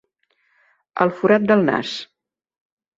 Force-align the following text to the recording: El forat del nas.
El 1.07 1.13
forat 1.21 1.47
del 1.53 1.65
nas. 1.71 1.95